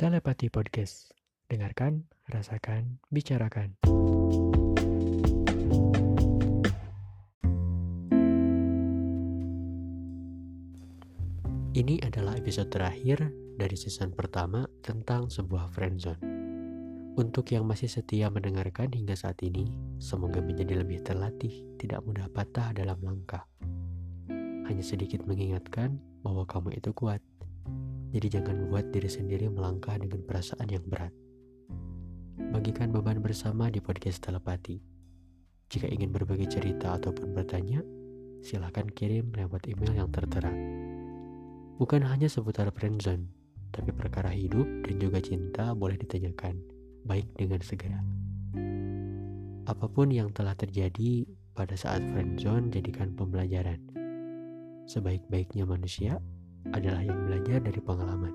Telepati 0.00 0.48
Podcast. 0.48 1.12
Dengarkan, 1.44 2.08
rasakan, 2.24 3.04
bicarakan. 3.12 3.76
Ini 11.76 12.00
adalah 12.00 12.32
episode 12.40 12.72
terakhir 12.72 13.28
dari 13.60 13.76
season 13.76 14.16
pertama 14.16 14.64
tentang 14.80 15.28
sebuah 15.28 15.68
friendzone. 15.68 16.24
Untuk 17.20 17.52
yang 17.52 17.68
masih 17.68 17.92
setia 17.92 18.32
mendengarkan 18.32 18.88
hingga 18.96 19.12
saat 19.12 19.36
ini, 19.44 19.68
semoga 20.00 20.40
menjadi 20.40 20.80
lebih 20.80 21.04
terlatih, 21.04 21.52
tidak 21.76 22.00
mudah 22.08 22.24
patah 22.32 22.72
dalam 22.72 22.96
langkah. 23.04 23.44
Hanya 24.64 24.80
sedikit 24.80 25.28
mengingatkan 25.28 26.00
bahwa 26.24 26.48
kamu 26.48 26.80
itu 26.80 26.88
kuat, 26.96 27.20
jadi 28.10 28.42
jangan 28.42 28.66
buat 28.66 28.90
diri 28.90 29.06
sendiri 29.06 29.46
melangkah 29.46 29.94
dengan 29.94 30.26
perasaan 30.26 30.66
yang 30.66 30.82
berat. 30.82 31.14
Bagikan 32.50 32.90
beban 32.90 33.22
bersama 33.22 33.70
di 33.70 33.78
podcast 33.78 34.18
telepati. 34.26 34.82
Jika 35.70 35.86
ingin 35.86 36.10
berbagi 36.10 36.50
cerita 36.50 36.98
ataupun 36.98 37.30
bertanya, 37.30 37.78
silahkan 38.42 38.90
kirim 38.90 39.30
lewat 39.30 39.70
email 39.70 39.94
yang 39.94 40.10
tertera. 40.10 40.50
Bukan 41.78 42.02
hanya 42.02 42.26
seputar 42.26 42.66
friendzone, 42.74 43.30
tapi 43.70 43.94
perkara 43.94 44.34
hidup 44.34 44.66
dan 44.82 44.98
juga 44.98 45.22
cinta 45.22 45.70
boleh 45.70 45.94
ditanyakan, 45.94 46.58
baik 47.06 47.30
dengan 47.38 47.62
segera. 47.62 48.02
Apa 49.70 49.86
pun 49.86 50.10
yang 50.10 50.34
telah 50.34 50.58
terjadi 50.58 51.30
pada 51.54 51.78
saat 51.78 52.02
friendzone 52.10 52.74
jadikan 52.74 53.14
pembelajaran. 53.14 53.78
Sebaik-baiknya 54.90 55.62
manusia, 55.62 56.18
adalah 56.68 57.00
yang 57.00 57.16
belajar 57.24 57.58
dari 57.64 57.80
pengalaman. 57.80 58.34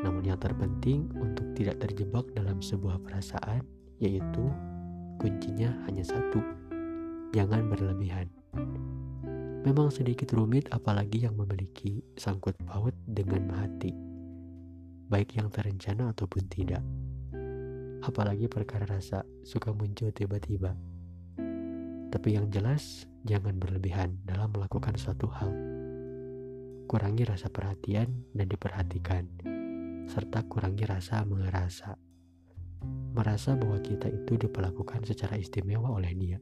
Namun 0.00 0.22
yang 0.26 0.40
terpenting 0.40 1.08
untuk 1.16 1.46
tidak 1.56 1.80
terjebak 1.80 2.26
dalam 2.36 2.58
sebuah 2.60 3.00
perasaan 3.04 3.64
yaitu 4.02 4.44
kuncinya 5.20 5.70
hanya 5.88 6.04
satu. 6.04 6.40
Jangan 7.32 7.70
berlebihan. 7.70 8.28
Memang 9.64 9.88
sedikit 9.88 10.28
rumit 10.36 10.68
apalagi 10.76 11.24
yang 11.24 11.40
memiliki 11.40 12.04
sangkut 12.20 12.52
paut 12.68 12.92
dengan 13.08 13.48
hati. 13.56 13.96
Baik 15.08 15.40
yang 15.40 15.48
terencana 15.48 16.12
ataupun 16.12 16.44
tidak. 16.52 16.84
Apalagi 18.04 18.44
perkara 18.44 18.84
rasa 18.84 19.24
suka 19.40 19.72
muncul 19.72 20.12
tiba-tiba. 20.12 20.76
Tapi 22.12 22.28
yang 22.36 22.52
jelas, 22.52 23.08
jangan 23.24 23.56
berlebihan 23.56 24.20
dalam 24.28 24.52
melakukan 24.52 24.94
suatu 25.00 25.26
hal 25.32 25.73
kurangi 26.84 27.24
rasa 27.24 27.48
perhatian 27.48 28.28
dan 28.36 28.46
diperhatikan, 28.46 29.24
serta 30.04 30.44
kurangi 30.44 30.84
rasa 30.84 31.24
mengerasa. 31.24 31.96
Merasa 33.16 33.56
bahwa 33.56 33.80
kita 33.80 34.12
itu 34.12 34.36
diperlakukan 34.36 35.08
secara 35.08 35.40
istimewa 35.40 35.88
oleh 35.88 36.12
dia. 36.12 36.38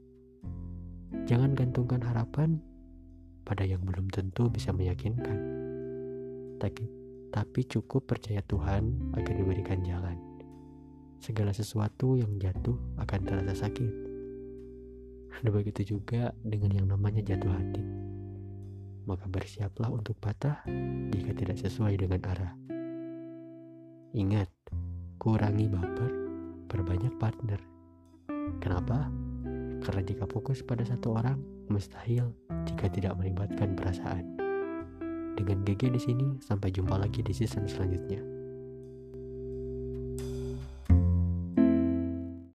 Jangan 1.30 1.54
gantungkan 1.54 2.02
harapan 2.02 2.58
pada 3.46 3.62
yang 3.62 3.86
belum 3.86 4.10
tentu 4.10 4.50
bisa 4.50 4.74
meyakinkan. 4.74 5.38
Tapi, 6.58 6.84
tapi 7.30 7.60
cukup 7.66 8.10
percaya 8.10 8.42
Tuhan 8.42 9.14
agar 9.14 9.34
diberikan 9.38 9.86
jalan. 9.86 10.18
Segala 11.22 11.54
sesuatu 11.54 12.18
yang 12.18 12.34
jatuh 12.42 12.74
akan 12.98 13.20
terasa 13.22 13.54
sakit. 13.66 13.92
Dan 15.38 15.46
begitu 15.54 15.96
juga 15.96 16.34
dengan 16.42 16.74
yang 16.74 16.86
namanya 16.90 17.22
jatuh 17.22 17.50
hati 17.50 18.01
maka 19.04 19.26
bersiaplah 19.28 19.90
untuk 19.90 20.16
patah 20.18 20.62
jika 21.12 21.32
tidak 21.34 21.58
sesuai 21.58 21.98
dengan 21.98 22.20
arah. 22.24 22.52
Ingat, 24.12 24.48
kurangi 25.20 25.66
baper, 25.68 26.12
perbanyak 26.68 27.14
partner. 27.20 27.60
Kenapa? 28.60 29.08
Karena 29.82 30.02
jika 30.06 30.24
fokus 30.30 30.62
pada 30.62 30.86
satu 30.86 31.18
orang, 31.18 31.40
mustahil 31.68 32.30
jika 32.64 32.86
tidak 32.88 33.18
melibatkan 33.18 33.74
perasaan. 33.74 34.24
Dengan 35.32 35.64
GG 35.64 35.82
di 35.90 36.00
sini, 36.00 36.26
sampai 36.44 36.70
jumpa 36.70 37.00
lagi 37.00 37.24
di 37.24 37.32
season 37.34 37.66
selanjutnya. 37.66 38.31